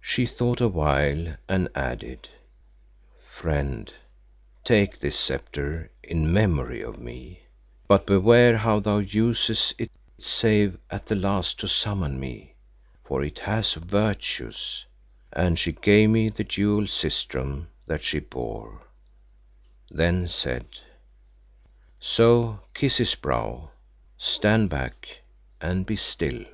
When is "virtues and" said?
13.74-15.58